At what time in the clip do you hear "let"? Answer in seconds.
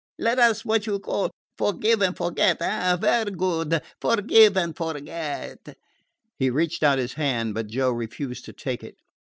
0.17-0.39